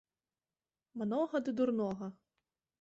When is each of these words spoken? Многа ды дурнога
Многа 1.03 1.37
ды 1.45 1.55
дурнога 1.61 2.07